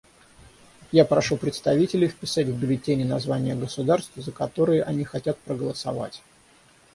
Я 0.91 1.05
прошу 1.05 1.37
представителей 1.37 2.07
вписать 2.07 2.47
в 2.47 2.57
бюллетени 2.59 3.03
названия 3.03 3.53
государств, 3.53 4.13
за 4.15 4.31
которые 4.31 4.81
они 4.81 5.03
хотят 5.03 5.37
проголосовать. 5.37 6.23